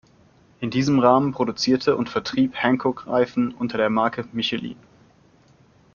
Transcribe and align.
In 0.61 0.71
diesem 0.71 0.97
Rahmen 0.97 1.31
produzierte 1.31 1.95
und 1.95 2.09
vertrieb 2.09 2.55
Hankook 2.55 3.05
Reifen 3.05 3.53
unter 3.53 3.77
der 3.77 3.91
Marke 3.91 4.27
"Michelin". 4.31 4.77